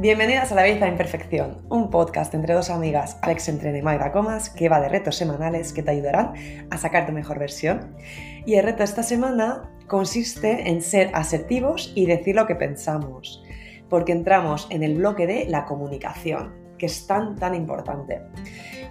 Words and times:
Bienvenidas 0.00 0.52
a 0.52 0.54
La 0.54 0.62
Belleza 0.62 0.86
Imperfección, 0.86 1.66
un 1.70 1.90
podcast 1.90 2.32
entre 2.32 2.54
dos 2.54 2.70
amigas, 2.70 3.18
Alex 3.20 3.48
Entrene 3.48 3.78
y 3.80 3.82
Magda 3.82 4.12
Comas, 4.12 4.48
que 4.48 4.68
va 4.68 4.80
de 4.80 4.88
retos 4.88 5.16
semanales 5.16 5.72
que 5.72 5.82
te 5.82 5.90
ayudarán 5.90 6.34
a 6.70 6.78
sacar 6.78 7.04
tu 7.04 7.12
mejor 7.12 7.40
versión. 7.40 7.96
Y 8.46 8.54
el 8.54 8.64
reto 8.64 8.84
esta 8.84 9.02
semana 9.02 9.68
consiste 9.88 10.70
en 10.70 10.82
ser 10.82 11.10
asertivos 11.14 11.90
y 11.96 12.06
decir 12.06 12.36
lo 12.36 12.46
que 12.46 12.54
pensamos, 12.54 13.42
porque 13.88 14.12
entramos 14.12 14.68
en 14.70 14.84
el 14.84 14.94
bloque 14.94 15.26
de 15.26 15.46
la 15.48 15.64
comunicación, 15.64 16.54
que 16.78 16.86
es 16.86 17.08
tan, 17.08 17.34
tan 17.34 17.56
importante. 17.56 18.22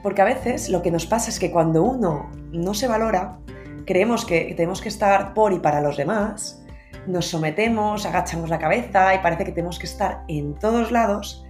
Porque 0.04 0.22
a 0.22 0.26
veces 0.26 0.68
lo 0.68 0.82
que 0.82 0.92
nos 0.92 1.06
pasa 1.06 1.30
es 1.30 1.40
que 1.40 1.52
cuando 1.52 1.84
uno 1.84 2.30
no 2.52 2.74
se 2.74 2.90
valora, 2.90 3.40
creemos 3.86 4.26
que 4.26 4.54
tenemos 4.58 4.82
que 4.82 4.90
estar 4.90 5.34
por 5.34 5.54
y 5.54 5.60
para 5.60 5.80
los 5.80 5.96
demás, 5.96 6.67
nos 7.08 7.26
sometemos, 7.28 8.06
agachamos 8.06 8.50
la 8.50 8.60
cabeza 8.60 9.16
y 9.16 9.20
parece 9.20 9.46
que 9.46 9.52
tenemos 9.52 9.80
que 9.80 9.86
estar 9.86 10.24
en 10.28 10.54
todos 10.56 10.92
lados, 10.92 11.46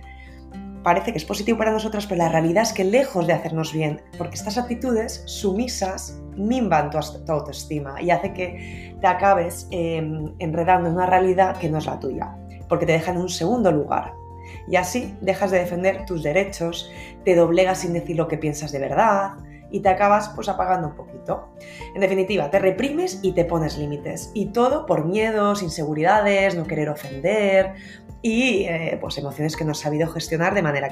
parece 0.83 1.11
que 1.11 1.17
es 1.17 1.25
positivo 1.25 1.57
para 1.57 1.71
nosotros, 1.71 2.07
pero 2.07 2.19
la 2.19 2.29
realidad 2.29 2.63
es 2.63 2.73
que 2.73 2.83
lejos 2.83 3.27
de 3.27 3.33
hacernos 3.33 3.73
bien, 3.73 4.01
porque 4.17 4.35
estas 4.35 4.57
actitudes 4.57 5.23
sumisas 5.25 6.21
minvan 6.35 6.89
tu, 6.89 6.97
autoestima 7.31 8.01
y 8.01 8.11
hace 8.11 8.33
que 8.33 8.95
te 9.01 9.07
acabes 9.07 9.67
em, 9.71 10.33
enredando 10.39 10.87
en 10.89 10.95
una 10.95 11.05
realidad 11.05 11.57
que 11.57 11.69
no 11.69 11.79
es 11.79 11.85
la 11.85 11.99
tuya, 11.99 12.35
porque 12.69 12.85
te 12.85 12.93
deja 12.93 13.11
en 13.11 13.17
un 13.17 13.29
segundo 13.29 13.71
lugar. 13.71 14.13
Y 14.69 14.77
así 14.77 15.13
dejas 15.19 15.51
de 15.51 15.59
defender 15.59 16.05
tus 16.05 16.23
derechos, 16.23 16.89
te 17.25 17.35
doblegas 17.35 17.79
sin 17.79 17.93
decir 17.93 18.15
lo 18.15 18.27
que 18.27 18.37
piensas 18.37 18.71
de 18.71 18.79
verdad, 18.79 19.31
y 19.71 19.81
te 19.81 19.89
acabas 19.89 20.29
pues 20.29 20.49
apagando 20.49 20.87
un 20.87 20.95
poquito. 20.95 21.49
En 21.93 22.01
definitiva, 22.01 22.49
te 22.49 22.59
reprimes 22.59 23.19
y 23.21 23.33
te 23.33 23.45
pones 23.45 23.77
límites. 23.77 24.31
Y 24.33 24.47
todo 24.47 24.85
por 24.85 25.05
miedos, 25.05 25.61
inseguridades, 25.63 26.55
no 26.55 26.65
querer 26.65 26.89
ofender 26.89 27.73
y 28.21 28.63
eh, 28.63 28.97
pues 28.99 29.17
emociones 29.17 29.55
que 29.55 29.63
no 29.63 29.71
has 29.71 29.79
sabido 29.79 30.07
gestionar 30.09 30.53
de 30.53 30.61
manera 30.61 30.89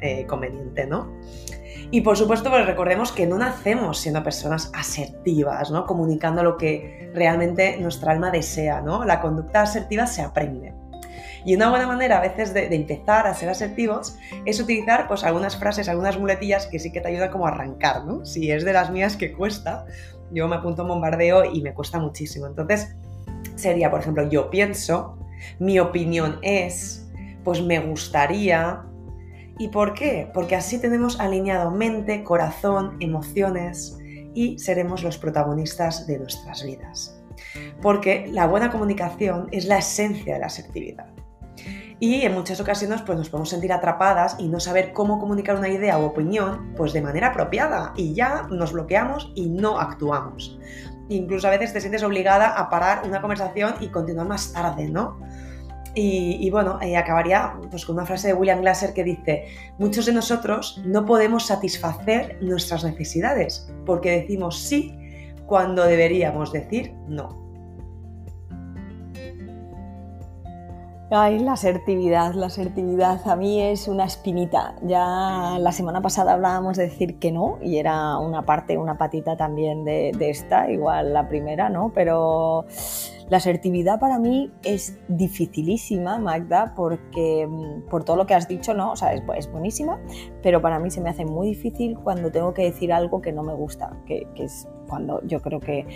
eh, 0.00 0.26
conveniente, 0.26 0.86
¿no? 0.86 1.12
Y 1.90 2.00
por 2.00 2.16
supuesto, 2.16 2.50
pues 2.50 2.66
recordemos 2.66 3.12
que 3.12 3.26
no 3.26 3.38
nacemos 3.38 3.98
siendo 3.98 4.22
personas 4.22 4.70
asertivas, 4.74 5.70
¿no? 5.70 5.86
Comunicando 5.86 6.42
lo 6.42 6.56
que 6.56 7.10
realmente 7.14 7.76
nuestra 7.78 8.12
alma 8.12 8.30
desea, 8.30 8.80
¿no? 8.80 9.04
La 9.04 9.20
conducta 9.20 9.62
asertiva 9.62 10.06
se 10.06 10.22
aprende. 10.22 10.74
Y 11.44 11.54
una 11.54 11.68
buena 11.68 11.86
manera 11.86 12.18
a 12.18 12.20
veces 12.22 12.54
de, 12.54 12.74
empezar 12.74 13.26
a 13.26 13.34
ser 13.34 13.50
asertivos 13.50 14.16
es 14.46 14.60
utilizar 14.60 15.06
pues 15.06 15.24
algunas 15.24 15.56
frases, 15.56 15.88
algunas 15.88 16.18
muletillas 16.18 16.66
que 16.66 16.78
sí 16.78 16.90
que 16.90 17.00
te 17.00 17.08
ayudan 17.08 17.30
como 17.30 17.46
a 17.46 17.50
arrancar, 17.50 18.04
¿no? 18.04 18.24
Si 18.24 18.50
es 18.50 18.64
de 18.64 18.72
las 18.72 18.90
mías 18.90 19.16
que 19.16 19.32
cuesta, 19.32 19.84
yo 20.32 20.48
me 20.48 20.56
apunto 20.56 20.82
a 20.82 20.84
un 20.86 20.92
bombardeo 20.92 21.44
y 21.44 21.60
me 21.60 21.74
cuesta 21.74 21.98
muchísimo. 21.98 22.46
Entonces 22.46 22.96
sería, 23.56 23.90
por 23.90 24.00
ejemplo, 24.00 24.26
yo 24.28 24.48
pienso, 24.48 25.18
mi 25.58 25.78
opinión 25.78 26.38
es, 26.40 27.06
pues 27.44 27.60
me 27.62 27.78
gustaría. 27.78 28.82
¿Y 29.58 29.68
por 29.68 29.92
qué? 29.92 30.30
Porque 30.32 30.56
así 30.56 30.80
tenemos 30.80 31.20
alineado 31.20 31.70
mente, 31.70 32.24
corazón, 32.24 32.96
emociones 33.00 33.98
y 34.32 34.58
seremos 34.58 35.02
los 35.02 35.18
protagonistas 35.18 36.06
de 36.06 36.18
nuestras 36.18 36.64
vidas. 36.64 37.20
Porque 37.82 38.26
la 38.32 38.46
buena 38.46 38.72
comunicación 38.72 39.48
es 39.52 39.66
la 39.66 39.78
esencia 39.78 40.34
de 40.34 40.40
la 40.40 40.46
asertividad 40.46 41.13
y 42.00 42.22
en 42.22 42.34
muchas 42.34 42.60
ocasiones 42.60 43.02
pues, 43.02 43.18
nos 43.18 43.28
podemos 43.28 43.50
sentir 43.50 43.72
atrapadas 43.72 44.36
y 44.38 44.48
no 44.48 44.60
saber 44.60 44.92
cómo 44.92 45.18
comunicar 45.18 45.56
una 45.56 45.68
idea 45.68 45.98
o 45.98 46.06
opinión 46.06 46.72
pues, 46.76 46.92
de 46.92 47.02
manera 47.02 47.28
apropiada 47.28 47.92
y 47.96 48.14
ya 48.14 48.46
nos 48.50 48.72
bloqueamos 48.72 49.32
y 49.34 49.48
no 49.48 49.78
actuamos. 49.78 50.58
Incluso 51.08 51.46
a 51.46 51.50
veces 51.50 51.72
te 51.72 51.80
sientes 51.80 52.02
obligada 52.02 52.48
a 52.48 52.68
parar 52.70 53.06
una 53.06 53.20
conversación 53.20 53.74
y 53.80 53.88
continuar 53.88 54.26
más 54.26 54.52
tarde, 54.52 54.88
¿no? 54.88 55.18
Y, 55.96 56.50
bueno, 56.50 56.80
eh, 56.82 56.96
acabaría 56.96 57.54
pues, 57.70 57.86
con 57.86 57.94
una 57.94 58.04
frase 58.04 58.26
de 58.26 58.34
William 58.34 58.60
Glasser 58.62 58.92
que 58.92 59.04
dice, 59.04 59.46
muchos 59.78 60.06
de 60.06 60.12
nosotros 60.12 60.82
no 60.84 61.04
podemos 61.06 61.46
satisfacer 61.46 62.36
nuestras 62.40 62.82
necesidades 62.82 63.70
porque 63.86 64.10
decimos 64.10 64.58
sí 64.58 64.98
cuando 65.46 65.84
deberíamos 65.84 66.52
decir 66.52 66.94
no. 67.06 67.43
Ay, 71.16 71.38
la 71.38 71.52
asertividad, 71.52 72.34
la 72.34 72.46
asertividad 72.46 73.20
a 73.28 73.36
mí 73.36 73.62
es 73.62 73.86
una 73.86 74.04
espinita. 74.04 74.74
Ya 74.82 75.58
la 75.60 75.70
semana 75.70 76.02
pasada 76.02 76.32
hablábamos 76.32 76.76
de 76.76 76.88
decir 76.88 77.20
que 77.20 77.30
no 77.30 77.58
y 77.62 77.78
era 77.78 78.18
una 78.18 78.42
parte, 78.42 78.76
una 78.76 78.98
patita 78.98 79.36
también 79.36 79.84
de, 79.84 80.10
esta, 80.18 80.68
igual 80.72 81.12
la 81.12 81.28
primera, 81.28 81.68
¿no? 81.68 81.92
Pero 81.94 82.64
la 83.28 83.36
asertividad 83.36 84.00
para 84.00 84.18
mí 84.18 84.50
es 84.64 84.98
dificilísima, 85.06 86.18
Magda, 86.18 86.74
porque 86.74 87.46
mm, 87.48 87.88
por 87.88 88.02
todo 88.02 88.16
lo 88.16 88.26
que 88.26 88.34
has 88.34 88.48
dicho, 88.48 88.74
¿no? 88.74 88.90
O 88.90 88.96
sea, 88.96 89.14
es, 89.14 89.52
buenísima, 89.52 90.00
pero 90.42 90.60
para 90.60 90.80
mí 90.80 90.90
se 90.90 91.00
me 91.00 91.10
hace 91.10 91.24
muy 91.24 91.46
difícil 91.46 91.96
cuando 91.96 92.32
tengo 92.32 92.52
que 92.54 92.62
decir 92.62 92.92
algo 92.92 93.22
que 93.22 93.30
no 93.30 93.44
me 93.44 93.54
gusta, 93.54 93.96
que 94.04 94.26
es 94.34 94.66
cuando 94.88 95.24
yo 95.24 95.40
creo 95.40 95.60
que 95.60 95.86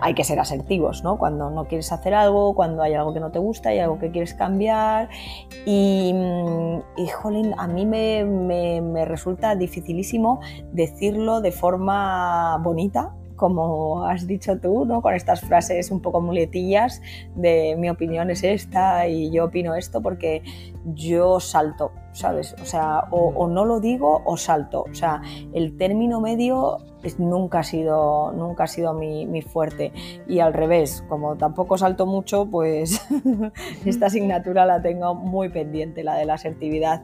hay 0.00 0.14
que 0.14 0.24
ser 0.24 0.40
asertivos, 0.40 1.02
¿no? 1.02 1.18
Cuando 1.18 1.50
no 1.50 1.66
quieres 1.66 1.92
hacer 1.92 2.14
algo, 2.14 2.54
cuando 2.54 2.82
hay 2.82 2.94
algo 2.94 3.12
que 3.12 3.20
no 3.20 3.30
te 3.30 3.38
gusta, 3.38 3.70
hay 3.70 3.78
algo 3.78 3.98
que 3.98 4.10
quieres 4.10 4.34
cambiar. 4.34 5.08
Y, 5.64 6.12
mm, 6.14 6.78
y 6.96 7.06
jolín, 7.08 7.54
a 7.58 7.66
mí 7.66 7.86
me, 7.86 8.24
me 8.24 9.04
resulta 9.04 9.54
dificilísimo 9.56 10.40
decirlo 10.72 11.40
de 11.40 11.52
forma 11.52 12.58
bonita, 12.58 13.14
como 13.36 14.06
has 14.06 14.26
dicho 14.26 14.58
tú, 14.58 14.84
¿no? 14.84 15.02
con 15.02 15.14
estas 15.14 15.40
frases 15.42 15.90
un 15.90 16.00
poco 16.00 16.20
muletillas 16.20 17.02
de 17.34 17.76
mi 17.78 17.88
opinión 17.88 18.30
es 18.30 18.42
esta 18.42 19.06
y 19.06 19.30
yo 19.30 19.44
opino 19.44 19.74
esto 19.74 20.00
porque 20.02 20.42
yo 20.94 21.40
salto, 21.40 21.92
¿sabes? 22.12 22.54
O 22.62 22.64
sea, 22.64 23.04
o, 23.10 23.48
no 23.48 23.64
lo 23.64 23.80
digo 23.80 24.22
o 24.24 24.36
salto. 24.36 24.84
O 24.90 24.94
sea, 24.94 25.20
el 25.52 25.76
término 25.76 26.20
medio 26.20 26.78
nunca 27.18 27.60
ha 27.60 27.64
sido, 27.64 28.32
nunca 28.32 28.64
ha 28.64 28.66
sido 28.66 28.94
mi, 28.94 29.26
mi 29.26 29.42
fuerte. 29.42 29.92
Y 30.28 30.40
al 30.40 30.52
revés, 30.52 31.04
como 31.08 31.36
tampoco 31.36 31.76
salto 31.76 32.06
mucho, 32.06 32.46
pues 32.46 33.00
esta 33.84 34.06
asignatura 34.06 34.64
la 34.64 34.80
tengo 34.80 35.14
muy 35.14 35.48
pendiente, 35.48 36.04
la 36.04 36.14
de 36.14 36.24
la 36.24 36.34
asertividad 36.34 37.02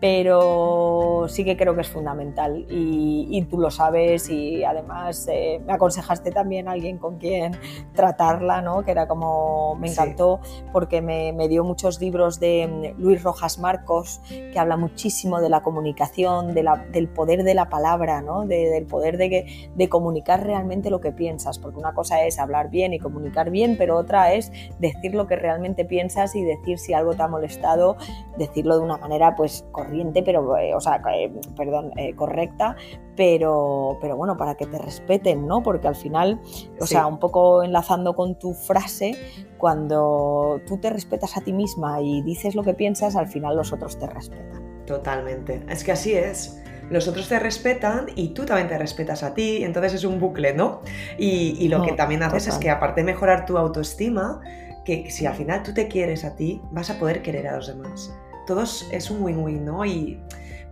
pero 0.00 1.26
sí 1.28 1.44
que 1.44 1.58
creo 1.58 1.74
que 1.74 1.82
es 1.82 1.88
fundamental 1.88 2.64
y, 2.70 3.46
tú 3.50 3.58
lo 3.58 3.70
sabes 3.70 4.28
y 4.30 4.64
además 4.64 5.26
eh, 5.30 5.60
me 5.66 5.72
aconsejaste 5.72 6.30
también 6.30 6.68
a 6.68 6.72
alguien 6.72 6.98
con 6.98 7.18
quien 7.18 7.52
tratarla, 7.94 8.60
¿no? 8.62 8.82
que 8.84 8.92
era 8.92 9.08
como, 9.08 9.74
me 9.76 9.90
encantó 9.90 10.40
porque 10.72 11.02
me, 11.02 11.48
dio 11.48 11.64
muchos 11.64 12.00
libros 12.00 12.38
de 12.38 12.94
mm, 12.96 13.02
Luis 13.02 13.22
Rojas 13.22 13.58
Marcos 13.58 14.20
que 14.28 14.58
habla 14.58 14.76
muchísimo 14.76 15.40
de 15.40 15.48
la 15.48 15.62
comunicación, 15.62 16.54
de 16.54 16.62
la, 16.62 16.76
del 16.76 17.08
poder 17.08 17.42
de 17.42 17.54
la 17.54 17.68
palabra, 17.68 18.22
¿no? 18.22 18.46
del 18.46 18.86
poder 18.86 19.16
de, 19.16 19.70
de 19.74 19.88
comunicar 19.88 20.44
realmente 20.44 20.90
lo 20.90 21.00
que 21.00 21.12
piensas, 21.12 21.58
porque 21.58 21.78
una 21.78 21.92
cosa 21.92 22.24
es 22.24 22.38
hablar 22.38 22.70
bien 22.70 22.92
y 22.94 22.98
comunicar 22.98 23.50
bien, 23.50 23.76
pero 23.76 23.96
otra 23.96 24.32
es 24.32 24.52
decir 24.78 25.14
lo 25.14 25.26
que 25.26 25.36
realmente 25.36 25.84
piensas 25.84 26.36
y 26.36 26.42
decir 26.42 26.78
si 26.78 26.94
algo 26.94 27.14
te 27.14 27.22
ha 27.22 27.28
molestado, 27.28 27.96
decirlo 28.38 28.78
de 28.78 28.84
una 28.84 28.96
manera 28.96 29.34
pues 29.34 29.64
correcta 29.72 29.89
pero, 30.24 30.56
eh, 30.56 30.74
o 30.74 30.80
sea, 30.80 31.00
eh, 31.14 31.32
perdón, 31.56 31.92
eh, 31.96 32.14
correcta, 32.14 32.76
pero, 33.16 33.98
pero 34.00 34.16
bueno, 34.16 34.36
para 34.36 34.54
que 34.54 34.66
te 34.66 34.78
respeten, 34.78 35.46
¿no? 35.46 35.62
Porque 35.62 35.88
al 35.88 35.96
final, 35.96 36.40
o 36.80 36.86
sea, 36.86 37.06
un 37.06 37.18
poco 37.18 37.62
enlazando 37.62 38.14
con 38.14 38.38
tu 38.38 38.54
frase, 38.54 39.16
cuando 39.58 40.60
tú 40.66 40.78
te 40.78 40.90
respetas 40.90 41.36
a 41.36 41.40
ti 41.40 41.52
misma 41.52 42.00
y 42.00 42.22
dices 42.22 42.54
lo 42.54 42.62
que 42.62 42.74
piensas, 42.74 43.16
al 43.16 43.28
final 43.28 43.56
los 43.56 43.72
otros 43.72 43.98
te 43.98 44.06
respetan. 44.06 44.84
Totalmente. 44.86 45.62
Es 45.68 45.84
que 45.84 45.92
así 45.92 46.14
es 46.14 46.62
los 46.90 47.06
otros 47.06 47.28
te 47.28 47.38
respetan 47.38 48.06
y 48.16 48.30
tú 48.30 48.44
también 48.44 48.66
te 48.66 48.76
respetas 48.76 49.22
a 49.22 49.32
ti, 49.32 49.62
entonces 49.62 49.94
es 49.94 50.04
un 50.04 50.18
bucle, 50.18 50.54
¿no? 50.54 50.80
Y, 51.16 51.68
lo 51.68 51.82
que 51.82 51.92
también 51.92 52.24
haces 52.24 52.48
es 52.48 52.56
que 52.56 52.68
aparte 52.68 53.02
de 53.02 53.04
mejorar 53.04 53.46
tu 53.46 53.56
autoestima, 53.56 54.40
que 54.84 55.08
si 55.08 55.24
al 55.24 55.36
final 55.36 55.62
tú 55.62 55.72
te 55.72 55.86
quieres 55.86 56.24
a 56.24 56.34
ti, 56.34 56.60
vas 56.72 56.90
a 56.90 56.98
poder 56.98 57.22
querer 57.22 57.46
a 57.46 57.54
los 57.54 57.68
demás 57.68 58.12
todos 58.50 58.88
es 58.90 59.12
un 59.12 59.22
win-win, 59.22 59.64
¿no? 59.64 59.84
Y 59.84 60.18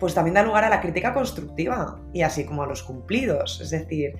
pues 0.00 0.12
también 0.12 0.34
da 0.34 0.42
lugar 0.42 0.64
a 0.64 0.68
la 0.68 0.80
crítica 0.80 1.14
constructiva 1.14 2.00
y 2.12 2.22
así 2.22 2.44
como 2.44 2.64
a 2.64 2.66
los 2.66 2.82
cumplidos. 2.82 3.60
Es 3.60 3.70
decir, 3.70 4.16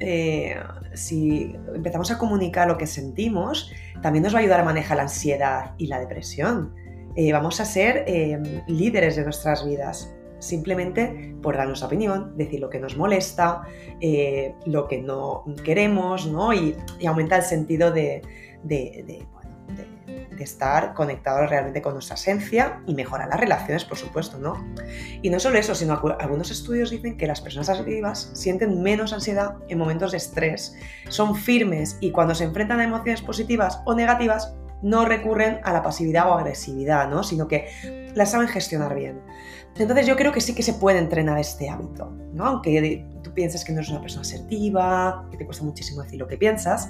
eh, 0.00 0.54
si 0.92 1.56
empezamos 1.74 2.10
a 2.10 2.18
comunicar 2.18 2.68
lo 2.68 2.76
que 2.76 2.86
sentimos, 2.86 3.72
también 4.02 4.22
nos 4.22 4.34
va 4.34 4.38
a 4.38 4.42
ayudar 4.42 4.60
a 4.60 4.64
manejar 4.64 4.98
la 4.98 5.04
ansiedad 5.04 5.72
y 5.78 5.86
la 5.86 5.98
depresión. 5.98 6.74
Eh, 7.16 7.32
vamos 7.32 7.58
a 7.60 7.64
ser 7.64 8.04
eh, 8.06 8.38
líderes 8.66 9.16
de 9.16 9.24
nuestras 9.24 9.64
vidas, 9.64 10.14
simplemente 10.38 11.34
por 11.42 11.56
dar 11.56 11.68
nuestra 11.68 11.86
opinión, 11.86 12.36
decir 12.36 12.60
lo 12.60 12.68
que 12.68 12.80
nos 12.80 12.98
molesta, 12.98 13.62
lo 14.66 14.88
que 14.88 15.00
no 15.00 15.44
queremos, 15.64 16.26
¿no? 16.26 16.52
Y, 16.52 16.76
aumenta 17.06 17.36
el 17.36 17.44
sentido 17.44 17.90
de 17.90 18.20
estar 20.44 20.94
conectados 20.94 21.48
realmente 21.50 21.82
con 21.82 21.94
nuestra 21.94 22.14
esencia 22.14 22.82
y 22.86 22.94
mejorar 22.94 23.28
las 23.28 23.40
relaciones, 23.40 23.84
por 23.84 23.98
supuesto, 23.98 24.38
¿no? 24.38 24.64
Y 25.22 25.30
no 25.30 25.40
solo 25.40 25.58
eso, 25.58 25.74
sino 25.74 26.00
algunos 26.18 26.50
estudios 26.50 26.90
dicen 26.90 27.16
que 27.16 27.26
las 27.26 27.40
personas 27.40 27.68
asertivas 27.68 28.30
sienten 28.34 28.82
menos 28.82 29.12
ansiedad 29.12 29.56
en 29.68 29.78
momentos 29.78 30.12
de 30.12 30.18
estrés, 30.18 30.74
son 31.08 31.34
firmes 31.34 31.98
y 32.00 32.10
cuando 32.10 32.34
se 32.34 32.44
enfrentan 32.44 32.80
a 32.80 32.84
emociones 32.84 33.22
positivas 33.22 33.80
o 33.84 33.94
negativas, 33.94 34.54
no 34.82 35.04
recurren 35.04 35.60
a 35.62 35.72
la 35.72 35.82
pasividad 35.82 36.28
o 36.30 36.34
agresividad, 36.34 37.08
¿no? 37.08 37.22
Sino 37.22 37.48
que 37.48 37.99
las 38.14 38.30
saben 38.30 38.48
gestionar 38.48 38.94
bien. 38.94 39.20
Entonces 39.76 40.06
yo 40.06 40.16
creo 40.16 40.32
que 40.32 40.40
sí 40.40 40.54
que 40.54 40.62
se 40.62 40.74
puede 40.74 40.98
entrenar 40.98 41.38
este 41.38 41.68
hábito, 41.68 42.10
¿no? 42.32 42.44
Aunque 42.44 43.06
tú 43.22 43.32
pienses 43.32 43.64
que 43.64 43.72
no 43.72 43.78
eres 43.78 43.90
una 43.90 44.00
persona 44.00 44.22
asertiva, 44.22 45.26
que 45.30 45.38
te 45.38 45.46
cuesta 45.46 45.64
muchísimo 45.64 46.02
decir 46.02 46.18
lo 46.18 46.26
que 46.26 46.36
piensas, 46.36 46.88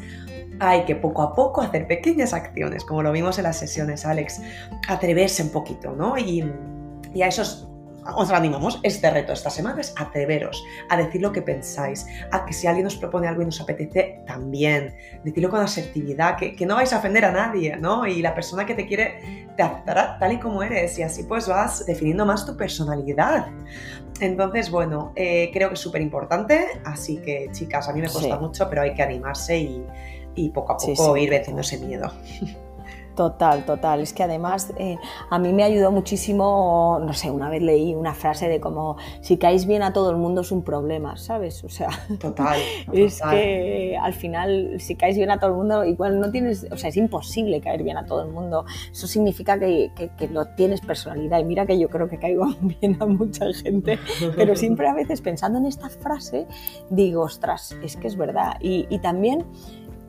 hay 0.58 0.84
que 0.84 0.96
poco 0.96 1.22
a 1.22 1.34
poco 1.34 1.61
hacer 1.61 1.87
pequeñas 1.87 2.32
acciones, 2.32 2.84
como 2.84 3.02
lo 3.02 3.12
vimos 3.12 3.38
en 3.38 3.44
las 3.44 3.58
sesiones, 3.58 4.05
Alex, 4.05 4.40
atreverse 4.88 5.43
un 5.43 5.50
poquito, 5.50 5.93
¿no? 5.93 6.19
Y, 6.19 6.44
y 7.14 7.22
a 7.22 7.28
esos 7.28 7.69
os 8.17 8.31
animamos, 8.31 8.81
este 8.82 9.11
reto 9.11 9.32
esta 9.32 9.50
semana 9.50 9.81
es 9.81 9.94
atreveros 9.97 10.64
a 10.88 10.97
decir 10.97 11.20
lo 11.20 11.32
que 11.32 11.43
pensáis, 11.43 12.06
a 12.32 12.44
que 12.44 12.52
si 12.52 12.67
alguien 12.67 12.87
os 12.87 12.97
propone 12.97 13.29
algo 13.29 13.43
y 13.43 13.47
nos 13.47 13.61
apetece, 13.61 14.23
también, 14.26 14.94
decirlo 15.25 15.50
con 15.50 15.61
asertividad, 15.61 16.37
que, 16.37 16.55
que, 16.55 16.67
no 16.67 16.76
vais 16.76 16.93
a 16.93 16.99
ofender 16.99 17.25
a 17.25 17.32
nadie, 17.32 17.76
¿no? 17.76 18.06
Y 18.06 18.23
la 18.23 18.35
persona 18.35 18.64
que 18.64 18.75
te 18.75 18.87
quiere 18.87 19.49
te 19.56 19.62
aceptará 19.62 20.19
tal 20.19 20.32
y 20.32 20.38
como 20.38 20.62
eres 20.62 20.99
y 20.99 21.02
así 21.02 21.25
pues 21.25 21.49
vas 21.49 21.85
definiendo 21.87 22.25
más 22.25 22.47
tu 22.47 22.56
personalidad. 22.56 23.49
Entonces, 24.20 24.70
bueno, 24.70 25.12
eh, 25.17 25.50
creo 25.53 25.69
que 25.69 25.75
es 25.75 25.81
súper 25.81 26.03
importante, 26.03 26.67
así 26.85 27.19
que 27.19 27.49
chicas, 27.53 27.88
a 27.88 27.93
mí 27.93 28.00
me 28.00 28.08
cuesta 28.08 28.38
mucho, 28.38 28.69
pero 28.69 28.82
hay 28.82 28.94
que 28.94 29.03
animarse 29.03 29.58
y, 29.58 29.85
y 30.35 30.50
poco 30.50 30.73
a 30.73 30.76
poco 30.76 31.17
ir 31.17 31.31
venciendo 31.31 31.62
ese 31.62 31.79
miedo. 31.79 32.12
Total, 33.20 33.67
total. 33.67 34.00
Es 34.00 34.14
que 34.14 34.22
además 34.22 34.72
eh, 34.78 34.96
a 35.28 35.38
mí 35.38 35.52
me 35.52 35.62
ayudó 35.62 35.93
muchísimo, 35.93 36.99
no 37.05 37.12
sé, 37.12 37.31
una 37.31 37.50
vez 37.50 37.61
leí 37.61 37.94
una 37.94 38.14
frase 38.14 38.49
de 38.49 38.61
como, 38.61 38.96
si 39.20 39.37
caéis 39.37 39.67
bien 39.67 39.82
a 39.82 39.93
todo 39.93 40.11
el 40.11 40.17
mundo 40.17 40.40
es 40.40 40.50
un 40.50 40.64
problema, 40.64 41.19
¿sabes? 41.19 41.62
O 41.62 41.69
sea, 41.69 41.90
total, 42.19 42.58
es 42.94 43.20
que 43.20 43.94
al 44.00 44.14
final, 44.14 44.76
si 44.78 44.96
caes 44.96 45.19
bien 45.19 45.31
a 45.31 45.38
todo 45.38 45.50
el 45.50 45.56
mundo, 45.58 45.84
igual 45.84 46.19
no 46.19 46.31
tienes, 46.31 46.67
o 46.72 46.78
sea, 46.78 46.88
es 46.88 46.96
imposible 46.96 47.61
caer 47.61 47.82
bien 47.82 47.99
a 47.99 48.06
todo 48.06 48.22
el 48.22 48.31
mundo. 48.31 48.64
Eso 48.90 49.06
significa 49.06 49.58
que, 49.58 49.93
que, 49.94 50.08
que 50.17 50.26
no 50.26 50.46
tienes 50.55 50.81
personalidad. 50.81 51.40
Y 51.40 51.44
mira 51.44 51.67
que 51.67 51.78
yo 51.78 51.90
creo 51.90 52.08
que 52.08 52.19
caigo 52.19 52.46
bien 52.62 52.96
a 53.00 53.05
mucha 53.05 53.52
gente, 53.52 53.99
pero 54.34 54.56
siempre 54.56 54.88
a 54.88 54.94
veces 54.94 55.20
pensando 55.20 55.58
en 55.58 55.67
esta 55.67 55.90
frase, 55.90 56.46
digo, 56.88 57.20
ostras, 57.20 57.76
es 57.82 57.99
que 57.99 58.06
es 58.06 58.17
verdad. 58.17 58.55
Y, 58.62 58.87
y 58.88 58.99
también 59.00 59.44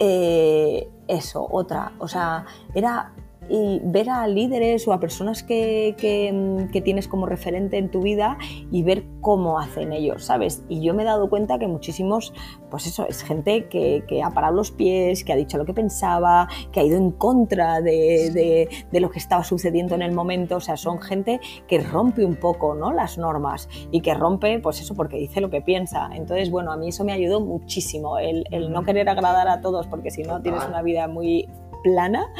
eh, 0.03 0.89
eso, 1.07 1.47
otra, 1.47 1.91
o 1.99 2.07
sea, 2.07 2.43
era 2.73 3.11
y 3.51 3.81
ver 3.83 4.09
a 4.09 4.25
líderes 4.27 4.87
o 4.87 4.93
a 4.93 4.99
personas 5.01 5.43
que, 5.43 5.95
que, 5.97 6.81
tienes 6.81 7.07
como 7.07 7.25
referente 7.25 7.77
en 7.77 7.91
tu 7.91 8.01
vida 8.01 8.37
y 8.71 8.81
ver 8.81 9.03
cómo 9.19 9.59
hacen 9.59 9.91
ellos, 9.91 10.23
¿sabes? 10.23 10.63
Y 10.69 10.81
yo 10.81 10.93
me 10.93 11.03
he 11.03 11.05
dado 11.05 11.29
cuenta 11.29 11.59
que 11.59 11.67
muchísimos, 11.67 12.33
pues 12.69 12.87
eso, 12.87 13.05
es 13.07 13.23
gente 13.23 13.67
que, 13.67 14.05
que 14.07 14.23
ha 14.23 14.31
parado 14.31 14.55
los 14.55 14.71
pies, 14.71 15.25
que 15.25 15.33
ha 15.33 15.35
dicho 15.35 15.57
lo 15.57 15.65
que 15.65 15.73
pensaba, 15.73 16.47
que 16.71 16.79
ha 16.79 16.83
ido 16.83 16.97
en 16.97 17.11
contra 17.11 17.81
de, 17.81 18.31
de, 18.33 18.69
de, 18.89 18.99
lo 19.01 19.11
que 19.11 19.19
estaba 19.19 19.43
sucediendo 19.43 19.95
en 19.95 20.01
el 20.01 20.13
momento, 20.13 20.55
o 20.55 20.61
sea, 20.61 20.77
son 20.77 21.01
gente 21.01 21.41
que 21.67 21.79
rompe 21.79 22.25
un 22.25 22.37
poco, 22.37 22.73
¿no? 22.73 22.93
Las 22.93 23.17
normas 23.17 23.67
y 23.91 23.99
que 23.99 24.13
rompe, 24.13 24.59
pues 24.59 24.79
eso, 24.79 24.95
porque 24.95 25.17
dice 25.17 25.41
lo 25.41 25.49
que 25.49 25.61
piensa. 25.61 26.09
Entonces, 26.13 26.49
bueno, 26.49 26.71
a 26.71 26.77
mí 26.77 26.87
eso 26.87 27.03
me 27.03 27.11
ayudó 27.11 27.41
muchísimo, 27.41 28.17
el, 28.17 28.45
el 28.49 28.71
no 28.71 28.83
querer 28.83 29.09
agradar 29.09 29.49
a 29.49 29.59
todos, 29.59 29.87
porque 29.87 30.09
si 30.09 30.23
no 30.23 30.41
tienes 30.41 30.65
una 30.65 30.81
vida 30.81 31.09
muy 31.09 31.49
plana 31.83 32.31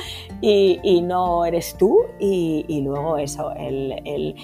y, 0.41 1.01
no 1.01 1.45
eres 1.45 1.75
tú 1.77 1.97
y, 2.19 2.81
luego 2.81 3.17
eso, 3.17 3.51
el, 3.55 4.35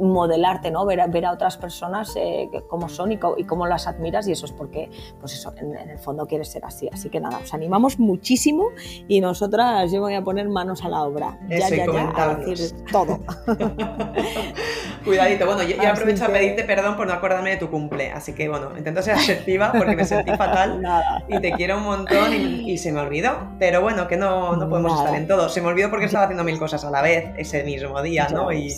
modelarte, 0.00 0.70
¿no? 0.70 0.84
Ver, 0.86 1.02
ver 1.08 1.26
a 1.26 1.32
otras 1.32 1.56
personas 1.56 2.12
eh, 2.16 2.48
cómo 2.68 2.88
son 2.88 3.12
y, 3.12 3.18
cómo 3.18 3.66
las 3.66 3.86
admiras 3.86 4.26
y 4.28 4.32
eso 4.32 4.46
es 4.46 4.52
porque, 4.52 4.90
pues 5.20 5.32
eso, 5.34 5.52
en, 5.56 5.76
el 5.76 5.98
fondo 5.98 6.26
quieres 6.26 6.48
ser 6.48 6.64
así. 6.64 6.88
Así 6.92 7.08
que 7.08 7.20
nada, 7.20 7.38
os 7.38 7.54
animamos 7.54 7.98
muchísimo 7.98 8.70
y 9.08 9.20
nosotras 9.20 9.90
yo 9.92 10.00
voy 10.00 10.14
a 10.14 10.22
poner 10.22 10.48
manos 10.48 10.84
a 10.84 10.88
la 10.88 11.02
obra. 11.02 11.38
ya, 11.48 11.68
ya, 11.68 11.86
ya, 11.86 12.12
a 12.16 12.34
decir 12.34 12.84
todo. 12.90 13.18
Cuidadito, 15.04 15.46
bueno, 15.46 15.62
yo, 15.62 15.76
aprovecho 15.88 16.24
a 16.24 16.28
pedirte 16.28 16.64
perdón 16.64 16.96
por 16.96 17.06
no 17.06 17.12
acordarme 17.12 17.50
de 17.50 17.56
tu 17.56 17.70
cumple, 17.70 18.12
así 18.12 18.34
que 18.34 18.48
bueno, 18.48 18.76
intento 18.76 19.02
ser 19.02 19.14
asertiva 19.14 19.72
porque 19.72 19.96
me 19.96 20.04
sentí 20.04 20.30
fatal 20.36 20.82
y 21.28 21.40
te 21.40 21.52
quiero 21.52 21.78
un 21.78 21.84
montón 21.84 22.32
y, 22.32 22.78
se 22.78 22.92
me 22.92 23.00
olvidó, 23.00 23.48
pero 23.58 23.80
bueno, 23.80 24.08
que 24.08 24.16
no, 24.16 24.31
no 24.56 24.68
podemos 24.68 24.98
estar 24.98 25.14
en 25.14 25.26
todo. 25.26 25.48
Se 25.48 25.60
me 25.60 25.68
olvidó 25.68 25.90
porque 25.90 26.06
estaba 26.06 26.24
haciendo 26.24 26.44
mil 26.44 26.58
cosas 26.58 26.84
a 26.84 26.90
la 26.90 27.02
vez 27.02 27.30
ese 27.36 27.62
mismo 27.64 28.00
día, 28.02 28.28
¿no? 28.32 28.52
Y 28.52 28.74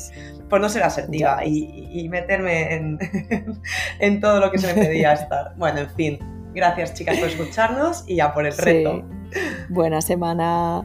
por 0.48 0.60
no 0.60 0.68
ser 0.68 0.82
asertiva 0.82 1.44
y, 1.44 1.88
y, 1.92 2.08
meterme 2.08 2.74
en, 2.74 2.98
en 3.98 4.20
todo 4.20 4.40
lo 4.40 4.50
que 4.50 4.58
se 4.58 4.72
me 4.74 4.86
pedía 4.86 5.12
estar. 5.14 5.54
Bueno, 5.56 5.80
en 5.80 5.90
fin, 5.90 6.18
gracias 6.54 6.94
chicas 6.94 7.18
por 7.18 7.28
escucharnos 7.28 8.04
y 8.06 8.16
ya 8.16 8.32
por 8.32 8.46
el 8.46 8.56
reto. 8.56 9.04
Buena 9.68 10.00
semana. 10.00 10.84